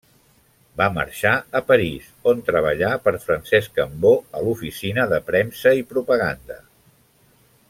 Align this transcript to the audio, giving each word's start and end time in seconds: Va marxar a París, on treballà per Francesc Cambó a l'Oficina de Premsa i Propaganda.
Va 0.79 0.85
marxar 0.95 1.33
a 1.59 1.61
París, 1.67 2.07
on 2.31 2.41
treballà 2.49 2.91
per 3.05 3.15
Francesc 3.27 3.77
Cambó 3.83 4.17
a 4.41 4.45
l'Oficina 4.47 5.09
de 5.15 5.23
Premsa 5.31 5.79
i 5.83 5.89
Propaganda. 5.97 6.63